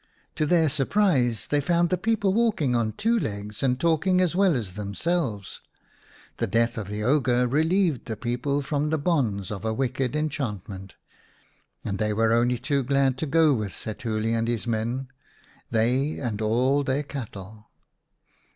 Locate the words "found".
1.61-1.91